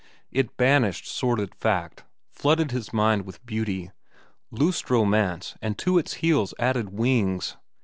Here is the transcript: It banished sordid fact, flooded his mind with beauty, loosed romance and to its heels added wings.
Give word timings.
It 0.31 0.57
banished 0.57 1.05
sordid 1.05 1.53
fact, 1.53 2.05
flooded 2.31 2.71
his 2.71 2.91
mind 2.91 3.23
with 3.23 3.45
beauty, 3.45 3.91
loosed 4.49 4.89
romance 4.89 5.53
and 5.61 5.77
to 5.77 5.99
its 5.99 6.15
heels 6.15 6.55
added 6.57 6.89
wings. 6.89 7.55